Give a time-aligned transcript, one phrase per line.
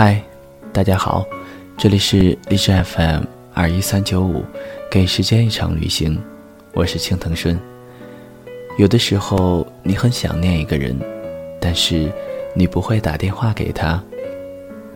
[0.00, 0.22] 嗨，
[0.72, 1.26] 大家好，
[1.76, 4.44] 这里是荔枝 FM 二一三九五，
[4.88, 6.16] 给时间一场旅行，
[6.72, 7.58] 我是青藤顺。
[8.76, 10.96] 有的时候你很想念一个人，
[11.60, 12.12] 但是
[12.54, 14.00] 你不会打电话给他，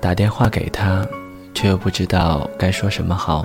[0.00, 1.04] 打电话给他，
[1.52, 3.44] 却又不知道该说什么好，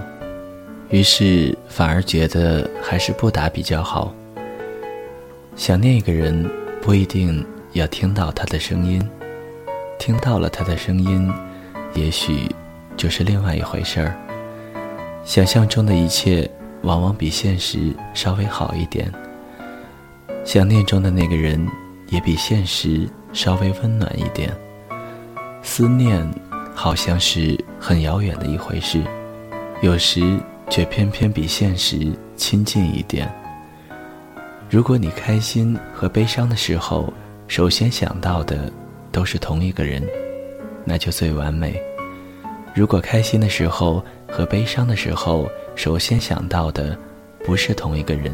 [0.91, 4.13] 于是反而觉得还是不打比较好。
[5.55, 6.47] 想念一个人，
[6.83, 7.43] 不一定
[7.73, 9.03] 要听到他的声音，
[9.97, 11.33] 听到了他的声音。
[11.93, 12.49] 也许，
[12.95, 14.15] 就是另外一回事儿。
[15.23, 16.49] 想象中的一切，
[16.83, 19.11] 往往比现实稍微好一点。
[20.45, 21.67] 想念中的那个人，
[22.09, 24.55] 也比现实稍微温暖一点。
[25.61, 26.25] 思念，
[26.73, 29.01] 好像是很遥远的一回事，
[29.81, 33.29] 有时却偏偏比现实亲近一点。
[34.69, 37.11] 如果你开心和悲伤的时候，
[37.47, 38.71] 首先想到的
[39.11, 40.01] 都是同一个人。
[40.87, 41.77] 那就最完美。
[42.73, 46.97] 如果开心的时候和悲伤的时候，首先想到的
[47.43, 48.33] 不是同一个人，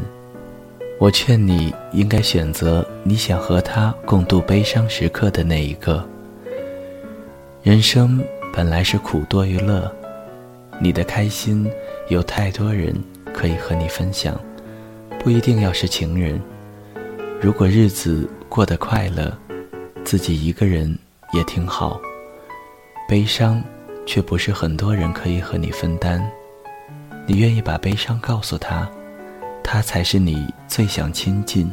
[1.00, 6.06] 我劝你应该选择你想和他共度悲伤时刻的那一个。
[7.64, 9.90] 人生本来是苦多于乐，
[10.78, 11.68] 你的开心
[12.08, 12.94] 有太多人
[13.32, 14.38] 可以和你分享，
[15.18, 16.40] 不一定要是情人。
[17.40, 19.36] 如果日子过得快乐，
[20.04, 20.96] 自己一个人
[21.32, 22.00] 也挺好。
[23.06, 23.62] 悲伤，
[24.06, 26.26] 却不是很多人可以和你分担。
[27.26, 28.90] 你愿意把悲伤告诉他，
[29.62, 31.70] 他才是你最想亲近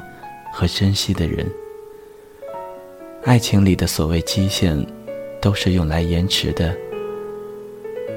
[0.52, 1.50] 和珍惜的人。
[3.24, 4.86] 爱情里的所谓期限，
[5.42, 6.76] 都是用来延迟的。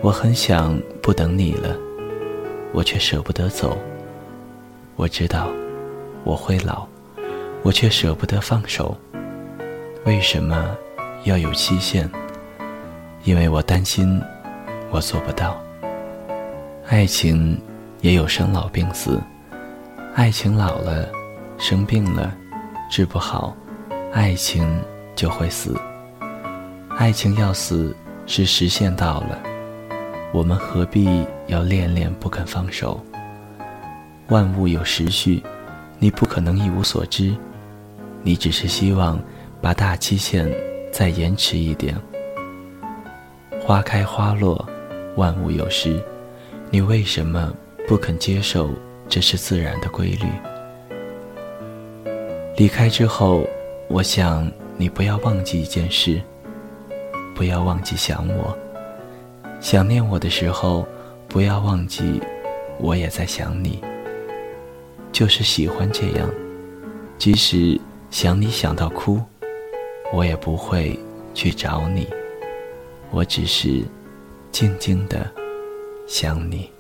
[0.03, 1.77] 我很想不等你了，
[2.73, 3.79] 我却舍不得走。
[4.97, 5.51] 我知道
[6.25, 6.85] 我会老，
[7.63, 8.97] 我却舍不得放手。
[10.05, 10.77] 为什么
[11.23, 12.11] 要有期限？
[13.25, 14.21] 因为我担心，
[14.91, 15.59] 我做不到。
[16.89, 17.59] 爱情
[18.03, 19.19] 也有生老病死，
[20.15, 21.09] 爱情老了，
[21.57, 22.37] 生病了，
[22.91, 23.57] 治不好，
[24.13, 24.69] 爱情
[25.17, 25.75] 就会死。
[26.99, 27.97] 爱情要死
[28.27, 29.43] 是时限到了，
[30.33, 33.03] 我们何必要恋恋不肯放手？
[34.29, 35.43] 万物有时序，
[35.99, 37.35] 你不可能一无所知，
[38.23, 39.19] 你只是希望
[39.63, 40.47] 把大期限
[40.93, 41.97] 再延迟一点。
[43.67, 44.63] 花开花落，
[45.17, 45.99] 万物有时，
[46.71, 47.51] 你为什么
[47.89, 48.69] 不肯接受
[49.09, 50.27] 这是自然的规律？
[52.59, 53.43] 离开之后，
[53.89, 56.21] 我想你不要忘记一件事，
[57.35, 58.55] 不要忘记想我。
[59.61, 60.87] 想念我的时候，
[61.27, 62.21] 不要忘记，
[62.79, 63.83] 我也在想你。
[65.11, 66.29] 就是喜欢这样，
[67.17, 69.23] 即使想你想到哭，
[70.13, 70.99] 我也不会
[71.33, 72.07] 去找你。
[73.15, 73.85] 我只是
[74.51, 75.31] 静静的
[76.05, 76.74] 想你。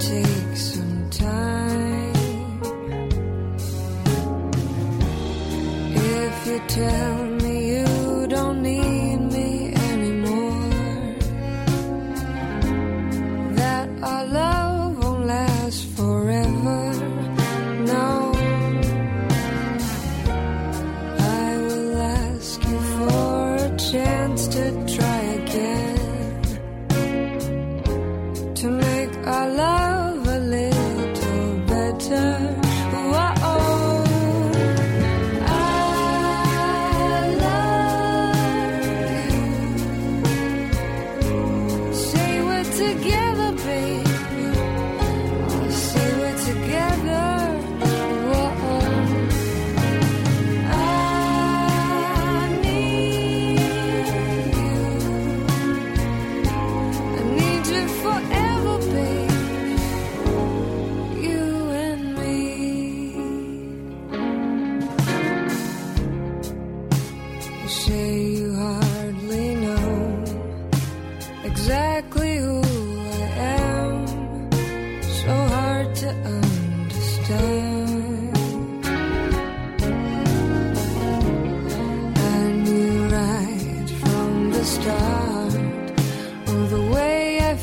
[0.00, 0.29] to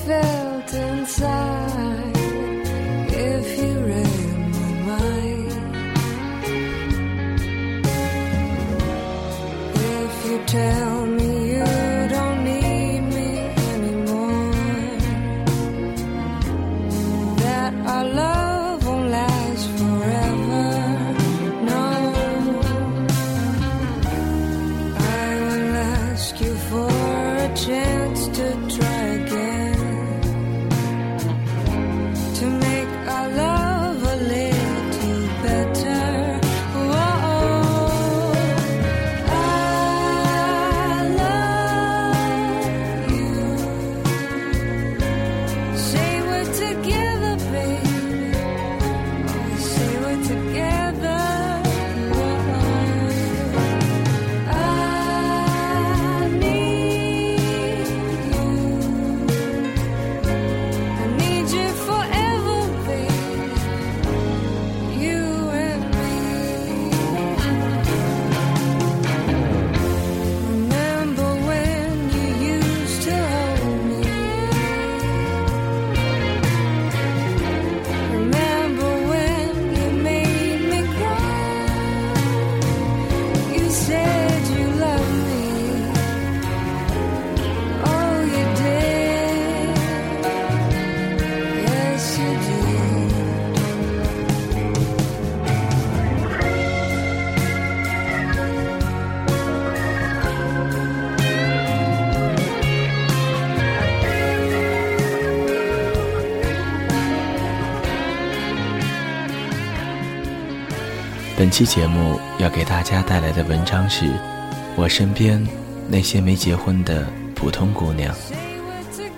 [0.06, 2.18] felt inside.
[3.10, 5.76] If you read my mind.
[9.76, 10.97] If you tell
[111.48, 114.12] 本期节目要给大家带来的文章是：
[114.76, 115.42] 我身边
[115.88, 118.14] 那些没结婚的普通姑娘。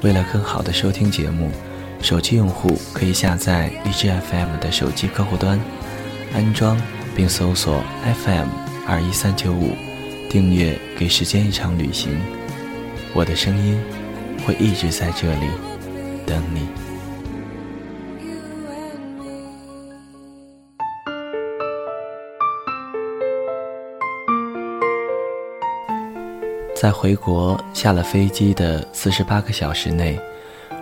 [0.03, 1.49] 为了更好的收听节目，
[2.03, 5.59] 手机用户可以下载荔枝 FM 的手机客户端，
[6.31, 6.79] 安装
[7.15, 7.83] 并搜索
[8.23, 8.47] FM
[8.87, 9.75] 二一三九五，
[10.29, 12.11] 订阅《给时间一场旅行》。
[13.15, 13.81] 我的声音
[14.45, 15.47] 会一直在这里
[16.27, 16.88] 等你。
[26.79, 30.17] 在回国下了飞机的四十八个小时内，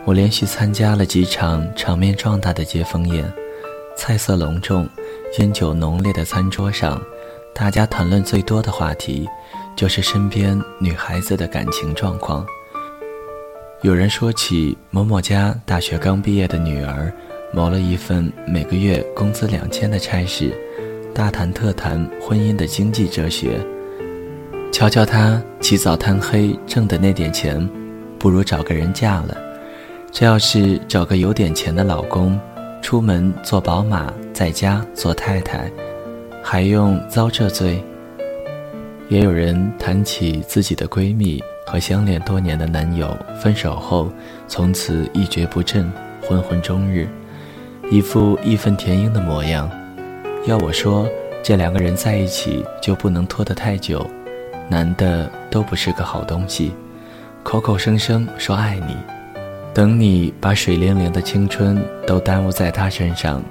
[0.05, 3.25] 我连续参加了几场场面壮大的接风宴，
[3.97, 4.87] 菜色隆重，
[5.39, 7.01] 烟酒浓烈的餐桌上，
[7.51, 9.27] 大家谈论最多的话题，
[9.75, 12.45] 就是身边女孩子的感情状况。
[13.81, 17.11] 有人说起某某家大学刚毕业的女儿，
[17.51, 20.55] 谋了一份每个月工资两千的差事，
[21.11, 23.59] 大谈特谈婚姻的经济哲学。
[24.71, 27.67] 瞧瞧她起早贪黑挣的那点钱，
[28.19, 29.35] 不如找个人嫁了。
[30.11, 32.39] 这要是找个有点钱的老公，
[32.81, 35.69] 出门坐宝马，在家做太太，
[36.43, 37.83] 还用遭这罪？
[39.09, 44.11] 也有人谈起自己的闺蜜和相恋多年的男友分手后，
[44.47, 47.07] 从此一蹶不振，浑浑终日，
[47.89, 49.69] 一副义愤填膺的模样。
[50.45, 51.07] 要我说，
[51.41, 54.05] 这两个人在一起就不能拖得太久。
[54.69, 56.73] 男的都不是个好东西，
[57.43, 58.95] 口口声声说爱你，
[59.73, 63.41] 等你把水灵灵的青春都耽误在他身上，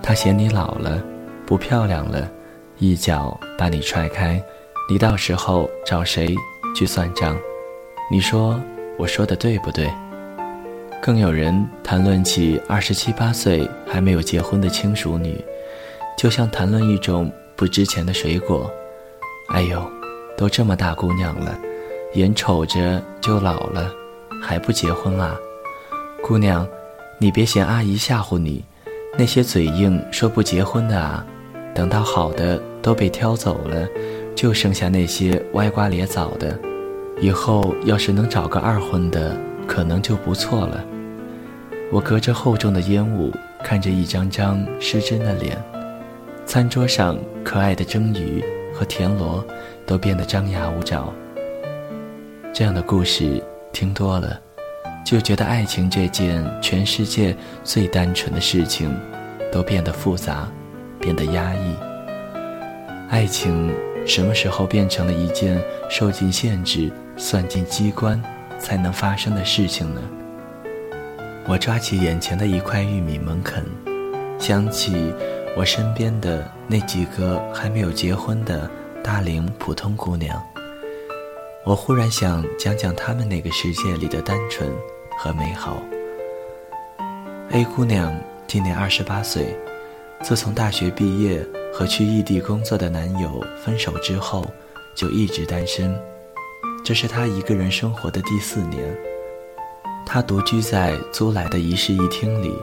[0.00, 1.02] 他嫌你老了，
[1.44, 2.30] 不漂亮了，
[2.78, 4.40] 一脚把你踹开，
[4.88, 6.34] 你到时候找谁
[6.76, 7.36] 去算账？
[8.10, 8.60] 你说
[8.96, 9.90] 我说的对不对？
[11.02, 15.42] 更有人谈论起二十七八岁还没有结婚的轻熟女，
[16.16, 18.70] 就像谈论一种不值钱的水果。
[19.48, 19.99] 哎呦！
[20.40, 21.54] 都这么大姑娘了，
[22.14, 23.92] 眼瞅着就老了，
[24.42, 25.36] 还不结婚啊？
[26.22, 26.66] 姑娘，
[27.18, 28.64] 你别嫌阿姨吓唬你，
[29.18, 31.22] 那些嘴硬说不结婚的啊，
[31.74, 33.86] 等到好的都被挑走了，
[34.34, 36.58] 就剩下那些歪瓜裂枣的。
[37.20, 40.82] 以后要是能找个二婚的，可能就不错了。
[41.92, 43.30] 我隔着厚重的烟雾，
[43.62, 45.62] 看着一张张失真的脸，
[46.46, 48.42] 餐桌上可爱的蒸鱼
[48.72, 49.44] 和田螺
[49.90, 51.12] 都变得张牙舞爪。
[52.52, 53.42] 这样的故事
[53.72, 54.40] 听多了，
[55.04, 58.96] 就觉得爱情这件全世界最单纯的事情，
[59.50, 60.48] 都变得复杂，
[61.00, 61.74] 变得压抑。
[63.08, 63.74] 爱情
[64.06, 68.22] 什么时候变成了一件受尽限制、算尽机关
[68.60, 70.00] 才能发生的事情呢？
[71.48, 73.64] 我抓起眼前的一块玉米猛啃，
[74.38, 75.12] 想起
[75.56, 78.70] 我身边的那几个还没有结婚的
[79.02, 80.40] 大龄普通姑娘，
[81.64, 84.70] 我忽然想讲讲她们那个世界里的单纯
[85.16, 85.82] 和美好。
[87.50, 88.14] A 姑娘
[88.46, 89.56] 今年二十八岁，
[90.22, 94.44] 自从大学毕业和去异地工作的男友分手之后，
[94.94, 95.98] 就一直单身。
[96.84, 98.84] 这是她一个人生活的第四年。
[100.04, 102.54] 她独居在租来的一室一厅里，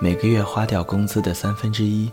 [0.00, 2.10] 每个月花掉工资的三分之一。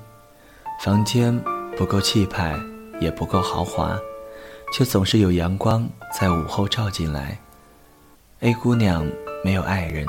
[0.84, 1.38] 房间
[1.76, 2.54] 不够气派，
[3.00, 3.98] 也不够豪华，
[4.74, 5.88] 却总是有阳光
[6.18, 7.38] 在午后照进来。
[8.42, 9.06] A 姑娘
[9.44, 10.06] 没有爱人。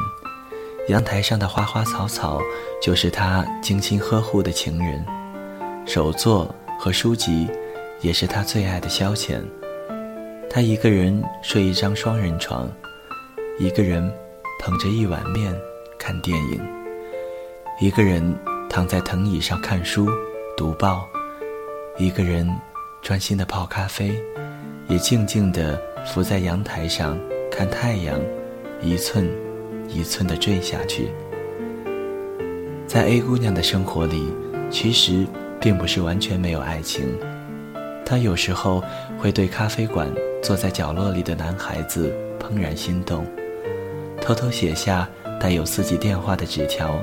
[0.88, 2.40] 阳台上的花花草草，
[2.80, 5.04] 就是他精心呵护的情人；
[5.84, 7.50] 手作和书籍，
[8.00, 9.40] 也是他最爱的消遣。
[10.48, 12.70] 他一个人睡一张双人床，
[13.58, 14.08] 一个人
[14.60, 15.52] 捧着一碗面
[15.98, 16.60] 看电影，
[17.80, 18.22] 一个人
[18.70, 20.08] 躺在藤椅上看书
[20.56, 21.04] 读报，
[21.98, 22.48] 一个人
[23.02, 24.20] 专心的泡咖啡，
[24.88, 27.18] 也静静地伏在阳台上
[27.50, 28.20] 看太阳，
[28.80, 29.28] 一寸。
[29.88, 31.12] 一寸的坠下去。
[32.88, 34.34] 在 A 姑娘的生活里，
[34.68, 35.24] 其实
[35.60, 37.16] 并不是完全没有爱情。
[38.04, 38.82] 她有时候
[39.16, 40.12] 会对咖啡馆
[40.42, 43.24] 坐在角落里的男孩子怦然心动，
[44.20, 45.08] 偷偷写下
[45.40, 47.00] 带有自己电话的纸条，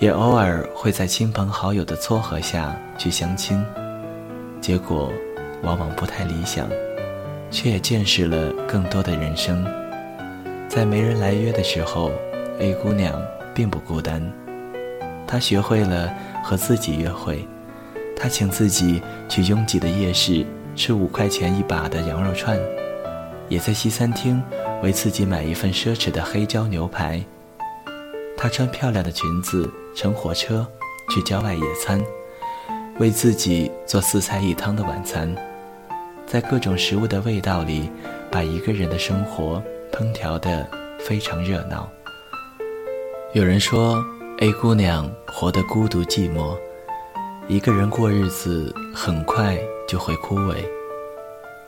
[0.00, 3.64] 也偶尔会在亲朋好友的撮合下去相亲，
[4.64, 5.12] 结果
[5.62, 6.66] 往往不太理想，
[7.50, 9.62] 却也见识了更多的人生。
[10.70, 12.10] 在没人来约的时候
[12.58, 13.22] ，A 姑娘
[13.54, 14.22] 并不孤单。
[15.26, 16.10] 她学会了
[16.42, 17.46] 和自己约会，
[18.16, 22.58] 她请自己去拥挤的夜市吃五块钱一把的羊肉串，
[23.50, 24.42] 也在西餐厅
[24.82, 27.22] 为自己买一份奢侈的黑椒牛排。
[28.34, 30.66] 她穿漂亮的裙子乘火车
[31.10, 32.00] 去郊外野餐，
[32.98, 35.34] 为自己做四菜一汤的晚餐，
[36.26, 37.90] 在各种食物的味道里，
[38.30, 39.62] 把一个人的生活。
[39.96, 41.88] 烹调的非常热闹。
[43.32, 44.04] 有人说
[44.40, 46.58] ，A 姑娘活得孤独寂寞，
[47.46, 50.56] 一个人过日子很快就会枯萎。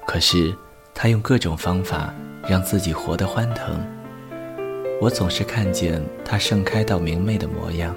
[0.08, 0.52] 可是，
[0.92, 2.12] 她用各种方法
[2.48, 3.80] 让自己活得欢腾。
[5.00, 7.94] 我总是看见她盛开到明媚的模样。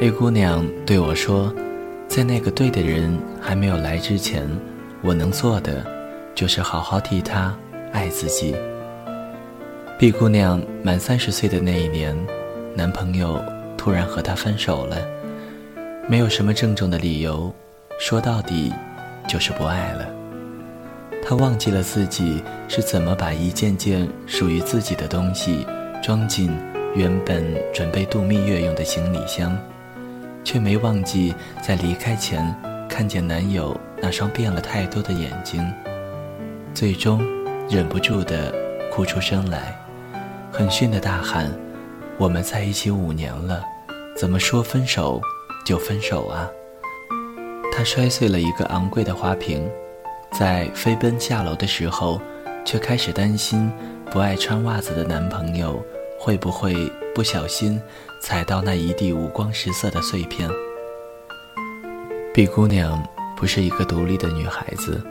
[0.00, 1.54] A 姑娘对我说，
[2.14, 4.46] 在那个对的人还没有来之前，
[5.00, 5.82] 我能做的
[6.34, 7.56] 就是好好替他
[7.90, 8.54] 爱自己。
[9.98, 12.14] B 姑娘满三十岁的那一年，
[12.74, 13.42] 男朋友
[13.78, 14.98] 突然和她分手了，
[16.06, 17.50] 没有什么郑重的理由，
[17.98, 18.70] 说到底
[19.26, 20.06] 就是不爱了。
[21.26, 25.66] 她忘记了自己是怎么把一件件属于自己的东西
[26.02, 26.54] 装进
[26.94, 27.42] 原本
[27.72, 29.56] 准备度蜜月用的行李箱，
[30.44, 32.54] 却没忘记在离开前
[32.88, 35.64] 看见男友那双变了太多的眼睛，
[36.74, 37.20] 最终
[37.68, 38.54] 忍不住的
[38.90, 39.78] 哭出声来。
[40.50, 41.50] 很训的大喊
[42.18, 43.64] ：“我们在一起五年了，
[44.16, 45.20] 怎么说分手
[45.64, 46.48] 就分手啊？”
[47.74, 49.66] 他摔碎了一个昂贵的花瓶，
[50.32, 52.20] 在飞奔下楼的时候，
[52.66, 53.72] 却开始担心
[54.10, 55.82] 不爱穿袜子的男朋友
[56.24, 56.72] 会不会
[57.12, 57.82] 不小心
[58.20, 60.48] 踩到那一地五光十色的碎片。
[62.32, 63.04] 毕姑娘
[63.36, 65.04] 不是一个独立的女孩子，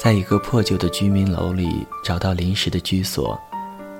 [0.00, 3.36] 在一个破旧的居民楼里找到临时的居所。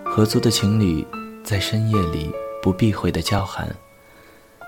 [0.04, 1.04] 合租的情侣
[1.42, 3.68] 在深夜里不避讳的叫喊，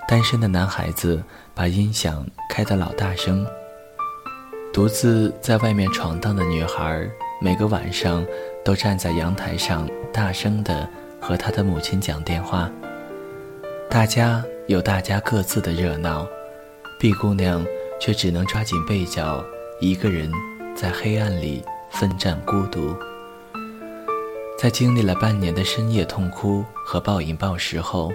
[0.08, 1.22] 单身的男孩子
[1.54, 3.46] 把音响开得老大声。
[4.72, 7.08] 独自在外面闯荡的女孩，
[7.40, 8.26] 每个晚上
[8.64, 12.70] 都站在阳台上大声的和她的母亲讲电话。
[13.88, 16.26] 大家有大家各自的热闹
[16.98, 17.64] 毕姑娘
[18.00, 19.44] 却只能抓紧被角，
[19.80, 20.30] 一个人
[20.74, 22.94] 在黑暗里奋战孤独。
[24.58, 28.10] 在经历了半年的深夜痛哭和暴饮暴食后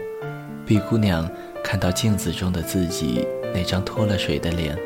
[0.66, 1.30] 毕姑娘
[1.64, 4.78] 看到镜子中的自己那张脱了水的脸，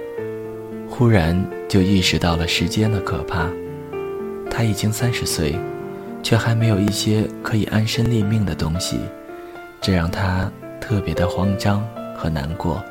[0.89, 1.35] 忽然
[1.67, 3.49] 就意识到了时间的可怕。
[4.51, 5.57] 她已经三十岁，
[6.25, 8.99] 却还没有一些可以安身立命的东西，
[9.79, 10.51] 这让她
[10.81, 12.83] 特别的慌张和难过。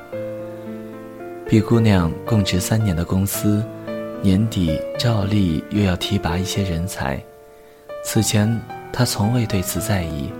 [1.44, 3.60] 毕姑娘供职三年的公司，
[4.22, 7.20] 年底照例又要提拔一些人才。
[8.04, 8.48] 此前，
[8.92, 10.30] 她从未对此在意，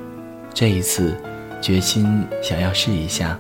[0.54, 1.16] 这一次，
[1.60, 3.36] 决心想要试一下。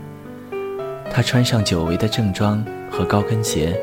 [1.08, 3.80] 她穿上久违的正装和高跟鞋，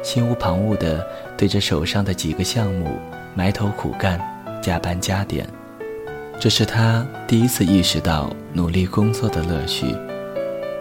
[0.00, 1.04] 心无旁骛地
[1.36, 2.96] 对着手上的几个项目
[3.34, 4.16] 埋头苦干，
[4.68, 5.48] 加班加点。
[6.38, 9.86] 这是他第一次意识到努力工作的乐趣，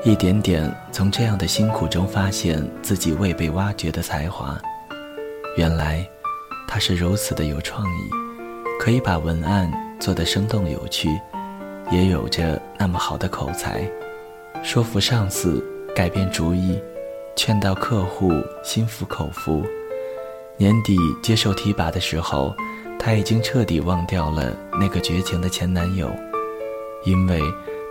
[0.03, 4.59] 一点点从这样的辛苦中发现自己未被挖掘的才华。
[5.55, 6.05] 原来，
[6.67, 8.09] 他是如此的有创意，
[8.77, 11.07] 可以把文案做得生动有趣，
[11.89, 13.89] 也有着那么好的口才，
[14.61, 15.63] 说服上司
[15.95, 16.77] 改变主意。
[17.37, 19.63] 劝到客户心服口服。
[20.57, 22.55] 年底接受提拔的时候，
[23.07, 26.11] 他已经彻底忘掉了那个绝情的前男友，
[27.05, 27.41] 因为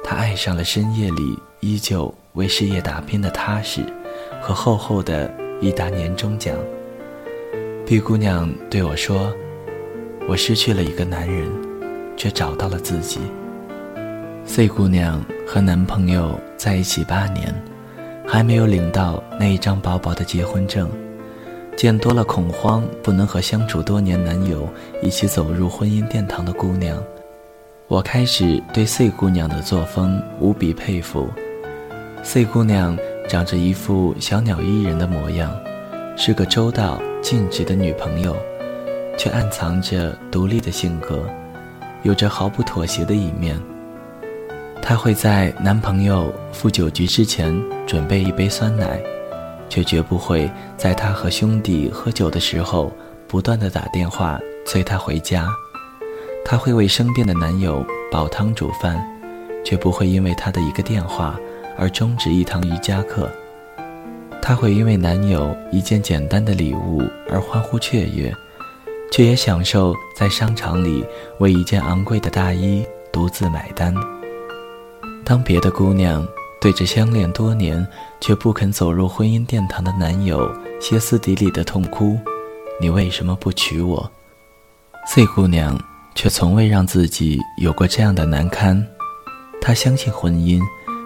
[0.04, 3.80] 他爱上了深夜里依旧为事业打拼的踏实，
[4.42, 6.54] 和厚厚的一沓年终奖。
[7.86, 9.34] B 姑娘对我说
[10.28, 11.50] ：“我失去了一个男人，
[12.14, 13.18] 却找到了自己。
[14.44, 17.54] ”C 姑娘和男朋友在一起八年。
[18.28, 20.90] 还没有领到那一张薄薄的结婚证，
[21.76, 24.66] 见多了恐慌，不能和相处多年男友
[25.02, 26.96] 一起走入婚姻殿堂的姑娘，
[27.86, 31.28] 我开始对 C 姑娘的作风无比佩服。
[32.22, 32.96] C 姑娘
[33.28, 35.54] 长着一副小鸟依人的模样，
[36.16, 38.34] 是个周到尽职的女朋友，
[39.18, 41.28] 却暗藏着独立的性格，
[42.04, 43.60] 有着毫不妥协的一面。
[44.80, 47.54] 她会在男朋友赴酒局之前
[47.86, 48.98] 准备一杯酸奶，
[49.68, 52.92] 却绝不会在他和兄弟喝酒的时候
[53.26, 55.48] 不断的打电话催他回家。
[56.44, 59.04] 她会为生病的男友煲汤煮饭，
[59.64, 61.36] 却不会因为他的一个电话
[61.76, 63.28] 而终止一堂瑜伽课。
[64.40, 68.32] 她会因为男友一件简单的礼物而欢呼雀跃，
[69.10, 71.04] 却也享受在商场里
[71.40, 73.92] 为一件昂贵的大衣独自买单。
[75.24, 76.24] 当别的姑娘
[76.60, 77.86] 对着相恋多年
[78.20, 82.18] 却不肯走入婚姻殿堂的男友歇斯底里的痛哭
[82.80, 84.10] ：“你为什么不娶我
[85.06, 85.78] ？”C 姑娘
[86.14, 88.84] 却从未让自己有过这样的难堪。
[89.60, 90.60] 她相信婚姻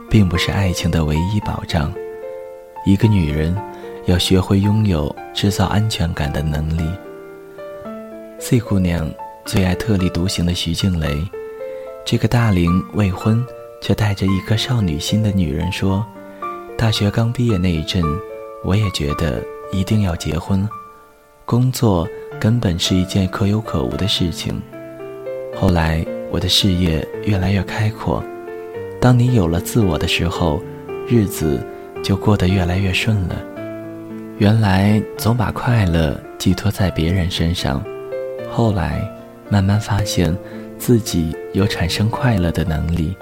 [0.08, 1.92] 并不是爱情的唯一保障。
[2.86, 3.54] 一个女人
[4.06, 6.88] 要学会拥有制造安全感的能力。
[8.38, 9.12] C 姑娘
[9.44, 11.22] 最爱特立独行的徐静蕾，
[12.06, 13.44] 这个大龄未婚。
[13.80, 16.04] 却带着一颗少女心的女人说
[16.76, 18.02] ：“大学刚毕业那一阵，
[18.62, 20.68] 我也觉得一定要结婚，
[21.44, 22.06] 工作
[22.38, 24.60] 根本是一件可有可无的事情。
[25.56, 28.22] 后来我的事业越来越开阔，
[29.00, 30.62] 当你有了自我的时候，
[31.08, 31.58] 日子
[32.02, 33.42] 就过得越来越顺了。
[34.38, 37.82] 原来总把快乐寄托在别人身上，
[38.50, 39.02] 后来
[39.48, 40.36] 慢慢发现
[40.78, 43.16] 自己有产生快乐的能力。”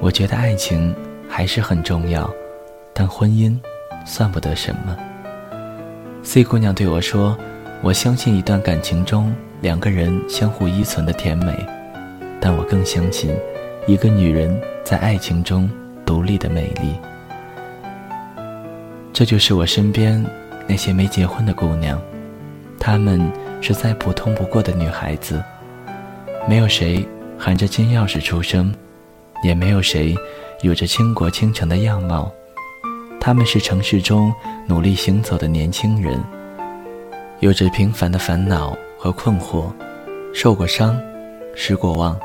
[0.00, 0.94] 我觉得爱情
[1.28, 2.30] 还是很重要，
[2.94, 3.58] 但婚姻
[4.06, 4.96] 算不得什么。
[6.22, 7.36] C 姑娘对我说
[7.82, 11.52] ：“我相信一段感情中两个人相互依存的甜美，
[12.40, 13.34] 但我更相信
[13.88, 15.68] 一个女人在爱情中
[16.06, 16.94] 独立的美丽。”
[19.12, 20.24] 这就是我身边
[20.68, 22.00] 那些没结婚的姑娘，
[22.78, 23.20] 她们
[23.60, 25.42] 是再普通不过的女孩子，
[26.48, 27.04] 没有谁
[27.36, 28.72] 含着金钥匙出生。
[29.42, 30.14] 也没有谁
[30.62, 32.32] 有着倾国倾城的样貌，
[33.20, 34.34] 他们是城市中
[34.66, 36.22] 努力行走的年轻人，
[37.40, 39.72] 有着平凡的烦恼和困惑，
[40.34, 41.00] 受过伤，
[41.54, 42.18] 失过望，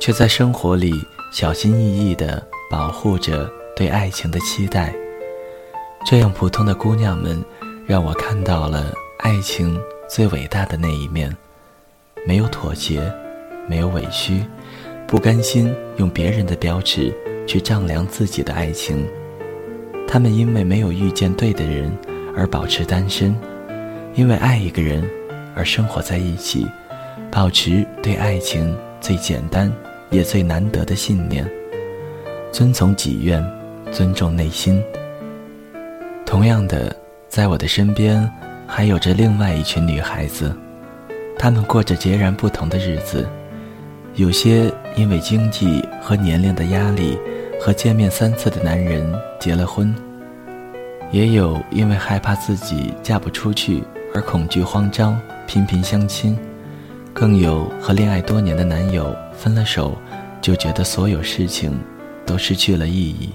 [0.00, 0.92] 却在生活里
[1.32, 4.94] 小心翼翼地保护着对爱情的期待。
[6.06, 7.44] 这样普通的姑娘们，
[7.86, 11.36] 让我看到了爱情最伟大的那一面：
[12.26, 13.12] 没有妥协，
[13.68, 14.42] 没有委屈。
[15.08, 17.10] 不甘心用别人的标尺
[17.46, 19.08] 去丈量自己的爱情，
[20.06, 21.90] 他们因为没有遇见对的人
[22.36, 23.34] 而保持单身，
[24.14, 25.02] 因为爱一个人
[25.56, 26.66] 而生活在一起，
[27.30, 29.72] 保持对爱情最简单
[30.10, 31.50] 也最难得的信念，
[32.52, 33.42] 遵从己愿，
[33.90, 34.78] 尊重内心。
[36.26, 36.94] 同样的，
[37.30, 38.30] 在我的身边
[38.66, 40.54] 还有着另外一群女孩子，
[41.38, 43.26] 她们过着截然不同的日子。
[44.18, 47.16] 有些因为经济和年龄的压力，
[47.60, 49.94] 和见面三次的男人结了婚；
[51.12, 53.80] 也有因为害怕自己嫁不出去
[54.12, 56.36] 而恐惧慌张，频频相亲；
[57.14, 59.96] 更有和恋爱多年的男友分了手，
[60.40, 61.78] 就觉得所有事情
[62.26, 63.32] 都失去了意义。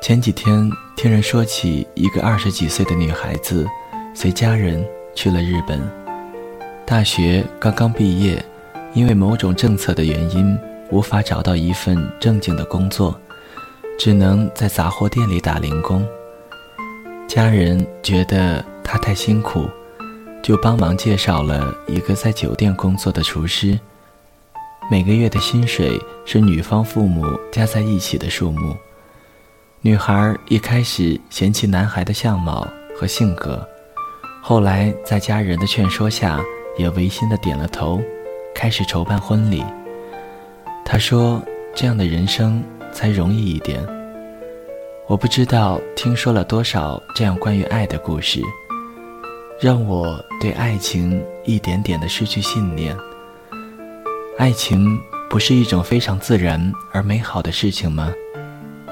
[0.00, 3.66] 前几天听人说起一个二十几岁的女孩子，
[4.14, 5.80] 随家人去了日本，
[6.86, 8.40] 大学刚刚毕业。
[8.94, 10.58] 因为某种政策的原因，
[10.90, 13.18] 无法找到一份正经的工作，
[13.98, 16.06] 只能在杂货店里打零工。
[17.26, 19.66] 家人觉得他太辛苦，
[20.42, 23.78] 就帮忙介绍了一个在酒店工作的厨师。
[24.90, 28.76] 每个月的薪水是女方父母加在一起的数目。
[29.80, 33.66] 女孩一开始嫌弃男孩的相貌和性格，
[34.42, 36.38] 后来在家人的劝说下，
[36.76, 38.02] 也违心的点了头，
[38.54, 39.64] 开始筹办婚礼。
[40.84, 41.42] 他说
[41.74, 42.62] ：“这样的人生
[42.92, 43.84] 才容易一点。”
[45.08, 48.40] 我不知道听说了多少这样关于爱的故事，
[49.60, 52.96] 让我对爱情一点点的失去信念。
[54.38, 58.12] 爱情不是一种非常自然而美好的事情吗？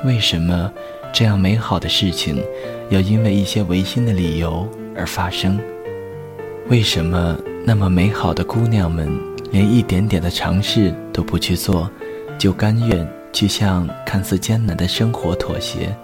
[0.05, 0.73] 为什么
[1.13, 2.43] 这样美好的事情
[2.89, 5.59] 要因为一些违心的理由而发生？
[6.69, 9.09] 为什么那么美好的姑娘们
[9.51, 11.91] 连一点点的尝试都不去做，
[12.39, 15.95] 就甘愿去向看似艰难的生活妥协？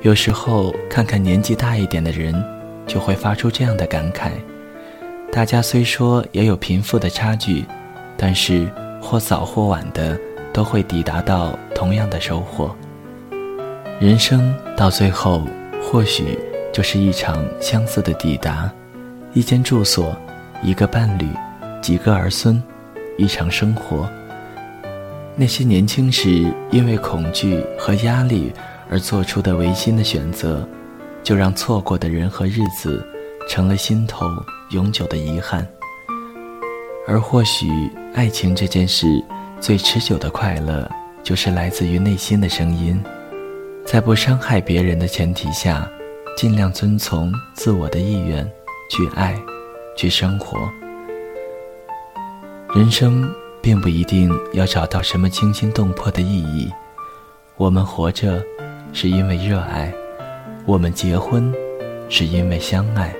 [0.00, 2.34] 有时候看看年纪大一点的人，
[2.86, 4.30] 就会发出这样的感慨。
[5.30, 7.64] 大家虽说也有贫富的差距，
[8.16, 8.68] 但是
[9.00, 10.18] 或早或晚的
[10.52, 12.74] 都会抵达到同样的收获。
[14.00, 15.46] 人生到最后，
[15.80, 16.38] 或许
[16.72, 18.70] 就是一场相似的抵达，
[19.32, 20.16] 一间住所，
[20.62, 21.26] 一个伴侣，
[21.80, 22.62] 几个儿孙，
[23.18, 24.08] 一场生活。
[25.34, 28.52] 那些年轻时因为恐惧和压力
[28.88, 30.66] 而做出的违心的选择，
[31.22, 33.04] 就让错过的人和日子
[33.48, 34.26] 成了心头。
[34.70, 35.68] 永久的遗憾，
[37.06, 37.68] 而或许
[38.14, 39.22] 爱情这件事
[39.60, 40.90] 最持久的快乐，
[41.22, 42.98] 就是来自于内心的声音，
[43.84, 45.86] 在不伤害别人的前提下，
[46.38, 48.50] 尽量遵从自我的意愿，
[48.88, 49.38] 去爱，
[49.96, 50.58] 去生活。
[52.74, 56.70] 人生并不一定要找到什么惊心动魄的意义，
[57.56, 58.42] 我们活着
[58.92, 59.92] 是因为热爱，
[60.66, 61.52] 我们结婚
[62.08, 63.14] 是因为相爱。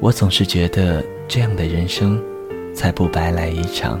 [0.00, 2.22] 我总是觉得这样的人生，
[2.74, 4.00] 才不白来一场。